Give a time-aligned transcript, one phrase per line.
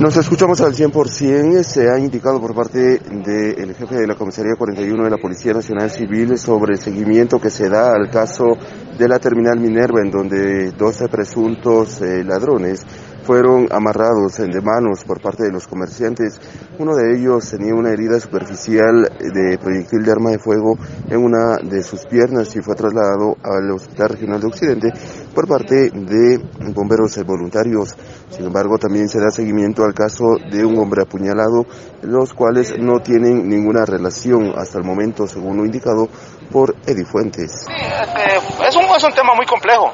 [0.00, 1.62] Nos escuchamos al 100%.
[1.62, 5.88] Se ha indicado por parte del jefe de la Comisaría 41 de la Policía Nacional
[5.88, 8.58] Civil sobre el seguimiento que se da al caso
[8.98, 12.84] de la terminal Minerva, en donde 12 presuntos eh, ladrones
[13.24, 16.40] fueron amarrados de manos por parte de los comerciantes.
[16.78, 20.76] Uno de ellos tenía una herida superficial de proyectil de arma de fuego
[21.08, 24.88] en una de sus piernas y fue trasladado al Hospital Regional de Occidente
[25.34, 26.38] por parte de
[26.74, 27.94] bomberos voluntarios.
[28.30, 31.64] Sin embargo, también se da seguimiento al caso de un hombre apuñalado,
[32.02, 36.08] los cuales no tienen ninguna relación hasta el momento, según lo indicado
[36.50, 37.66] por Edi Fuentes.
[37.68, 39.92] Este, es, un, es un tema muy complejo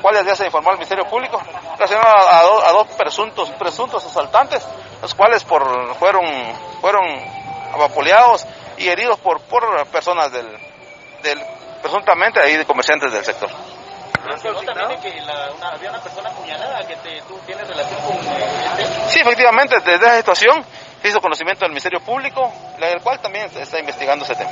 [0.00, 1.40] la cual ya se informó al Ministerio Público,
[1.76, 4.66] relacionado a, a, dos presuntos, presuntos asaltantes,
[5.02, 6.24] los cuales por, fueron,
[6.80, 7.04] fueron
[7.74, 8.46] abapoleados
[8.78, 10.46] y heridos por, por personas del,
[11.22, 11.38] del,
[11.82, 13.50] presuntamente ahí de comerciantes del sector.
[14.74, 19.08] también que la, una, había una persona apuñalada que te, tú tienes relación con este?
[19.10, 20.64] Sí, efectivamente, desde esa situación
[21.02, 24.50] se hizo conocimiento del Ministerio Público, el cual también está investigando ese tema.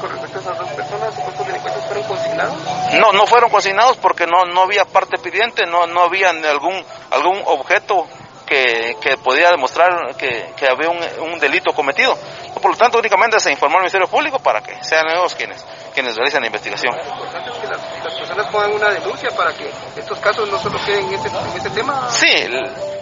[0.00, 2.54] ¿Con respecto a esas dos personas, supuestos delincuentes fueron consignados?
[2.94, 7.42] No, no fueron consignados porque no, no había parte pidiente, no, no había algún, algún
[7.46, 8.06] objeto
[8.44, 10.98] que, que podía demostrar que, que había un,
[11.32, 12.16] un, delito cometido.
[12.60, 16.14] Por lo tanto, únicamente se informó al Ministerio Público para que sean ellos quienes, quienes
[16.16, 16.94] realicen la investigación.
[16.94, 20.58] Lo importante es que las, las, personas pongan una denuncia para que estos casos no
[20.58, 22.08] solo queden en este, en este tema.
[22.10, 22.46] Sí,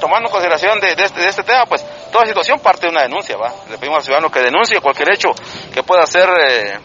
[0.00, 3.02] tomando en consideración de, de, este, de este tema, pues toda situación parte de una
[3.02, 3.52] denuncia, ¿va?
[3.68, 5.30] Le pedimos al ciudadano que denuncie cualquier hecho
[5.72, 6.78] que pueda ser eh,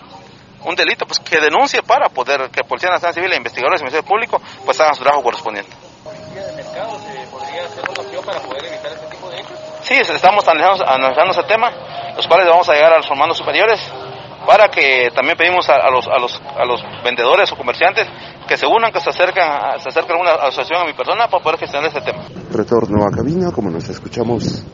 [0.65, 4.07] un delito, pues que denuncie para poder que Policía Nacional Civil e investigadores del Ministerio
[4.07, 5.71] Público pues hagan su trabajo correspondiente.
[6.03, 7.17] ¿Policía de mercado este?
[9.87, 11.71] Sí, estamos analizando, analizando ese tema,
[12.13, 13.79] los cuales vamos a llegar a los formandos superiores
[14.45, 18.05] para que también pedimos a, los, a, los, a los vendedores o comerciantes
[18.47, 19.43] que se unan, que se acerquen,
[19.79, 22.23] se acerquen a una asociación a mi persona para poder gestionar ese tema.
[22.51, 24.65] Retorno a cabina, como nos escuchamos.